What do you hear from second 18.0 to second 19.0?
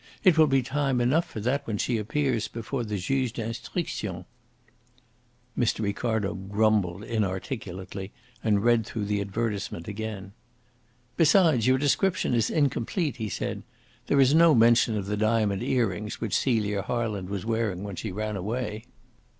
went away."